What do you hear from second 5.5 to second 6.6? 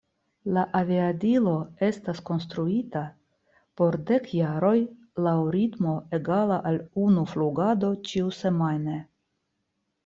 ritmo egala